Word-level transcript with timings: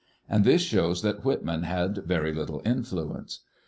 And 0.27 0.43
this 0.45 0.63
shows 0.63 1.03
that 1.03 1.23
Whitman 1.23 1.61
had 1.61 2.05
very 2.05 2.33
little 2.33 2.63
influence. 2.65 3.41